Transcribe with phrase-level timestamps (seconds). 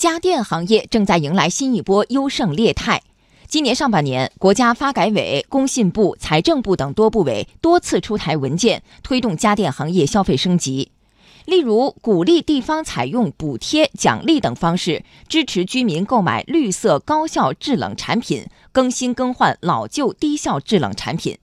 [0.00, 3.02] 家电行业正在迎来新一波优胜劣汰。
[3.46, 10.90] 今年上半年，国家发改委、工信部、财政部等多部委多次出台文件，推动家电行业消费升级。
[11.44, 21.36] 例如，鼓励地方采用补贴、奖励等方式，支持居民购买绿色高效制冷产品，更新更换老旧低效制冷产品。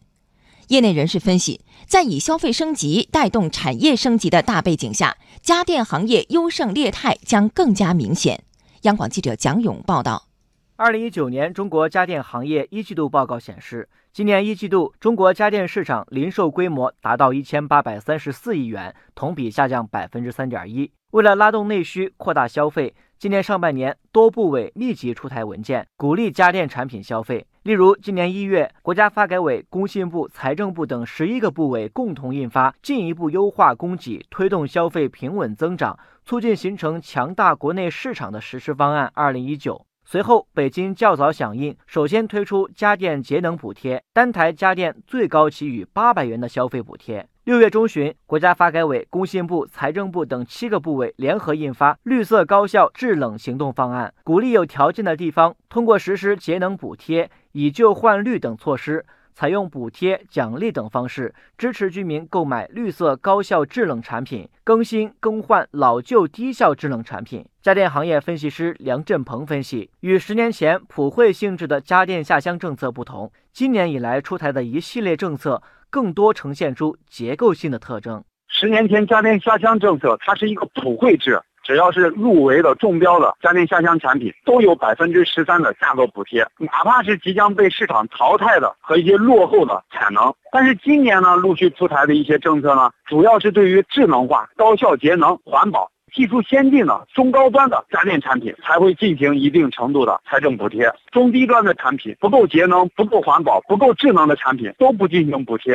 [0.69, 8.43] 业内人士分析，在以消费升级带动产业升级的大背景下，家电行业优胜劣汰将更加明显。
[8.87, 10.29] 央广记者蒋勇报道。
[10.77, 20.89] 二零一九年中国家电行业一季度报告显示，今年一季度中国家电市场零售规模达到一千八百三十四亿元，同比下降百分之三点一。
[21.11, 27.45] 为了拉动内需、扩大消费，今年上半年多部委密集出台文件，鼓励家电产品消费。
[27.67, 39.73] 例如，今年一月，国家发改委、工信部、财政部等十一个部委共同印发《进一步优化供给、推动消费平稳增长、促进形成强大国内市场的实施方案（二零一九）》。
[40.09, 47.27] 随后，北京较早响应，首先推出家电节能补贴，单台家电最高给予八百元的消费补贴。
[47.43, 59.03] 六月中旬，国家发改委、工信部、财政部等七个部委联合印发《绿色高效制冷行动方案》，鼓励有条件的地方通过实施节能补贴、以旧换绿等措施。
[59.33, 67.45] 采用补贴、奖励等方式支持居民购买绿色高效制冷产品，更新更换老旧低效制冷产品。
[67.61, 75.61] 家电行业分析师梁振鹏分析，与十年前普惠性质的家电下乡政策不同，今年以来出台的一系列政策
[75.91, 78.23] 更多呈现出结构性的特征。
[78.47, 81.39] 十年前家电下乡政策，它是一个普惠制。
[81.67, 90.33] 只要是入围的中标的家电下乡产品，都有百分之十三的价格补贴，哪怕是即将被市场淘汰的和一些落后的产能。
[90.49, 105.73] 但是今年呢，陆续出台的一些政策呢，主要是对于智能化、高效节能、环保、技术先进的中高端的家电产品才会进行一定程度的财政补贴，中低端的产品不够节能、不够环保、不够智能的产品都不进行补贴。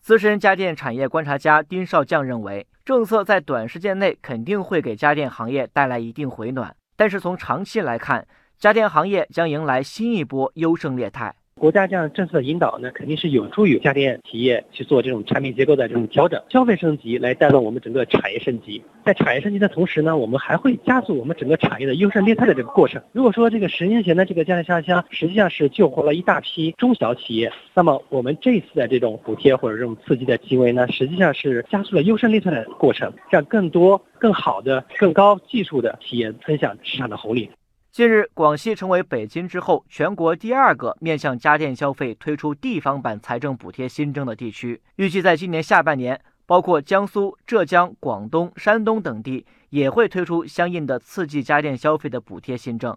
[0.00, 2.64] 资深家电产业观察家丁少将认为。
[2.84, 8.26] 政策在短时间内肯定会给家电行业带来一定回暖，但是从长期来看，
[8.58, 11.34] 家电行业将迎来新一波优胜劣汰。
[11.62, 18.82] 国家这样政策的引导呢，肯定是有助于家电企业去做这种产品结构的这种调整、消费升级，来带动我们整个产业升级。
[19.04, 23.00] 在产业升级的同时呢，我们还会加速我们整个产业的优胜劣汰的这个过程。
[23.12, 37.48] 如果说这个十年前的这个家电下乡实际上是救活了一大批中小企业，那么我们这次的这种补贴或者这种刺激的行为呢，实际上是加速了优胜劣汰的过程，让更多更好的、更高技术的企业分享市场的红利。
[37.92, 44.80] 近日，广西成为北京之后全国第二个面向家电消费推出地方版财政补贴新政的地区。
[44.96, 52.96] 预计在今年下半年，包括江苏、浙江、广东、山东等地也会推出相应的刺激家电消费的补贴新政。